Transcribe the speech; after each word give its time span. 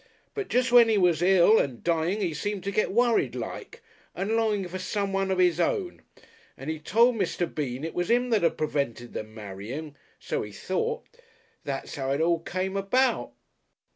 But 0.33 0.47
jest 0.47 0.71
when 0.71 0.89
'e 0.89 0.97
was 0.97 1.21
ill 1.21 1.59
and 1.59 1.83
dying 1.83 2.23
'e 2.23 2.33
seemed 2.33 2.63
to 2.63 2.71
get 2.71 2.91
worried 2.91 3.35
like 3.35 3.83
and 4.15 4.35
longing 4.35 4.67
for 4.67 4.79
someone 4.79 5.29
of 5.29 5.39
'is 5.39 5.59
own. 5.59 6.01
And 6.57 6.71
'e 6.71 6.79
told 6.79 7.17
Mr. 7.17 7.45
Bean 7.47 7.83
it 7.83 7.93
was 7.93 8.09
'im 8.09 8.31
that 8.31 8.41
had 8.41 8.57
prevented 8.57 9.13
them 9.13 9.35
marrying. 9.35 9.95
So 10.19 10.43
'e 10.43 10.51
thought. 10.53 11.05
That's 11.65 11.99
'ow 11.99 12.09
it 12.13 12.19
all 12.19 12.39
come 12.39 12.75
about...." 12.75 13.33